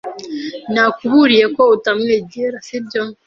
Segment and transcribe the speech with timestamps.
[0.73, 3.01] Nakuburiye ko utamwegera, sibyo?